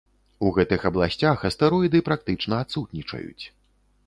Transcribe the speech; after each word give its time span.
У 0.47 0.53
гэтых 0.55 0.87
абласцях 0.89 1.45
астэроіды 1.51 2.01
практычна 2.09 2.55
адсутнічаюць. 2.67 3.45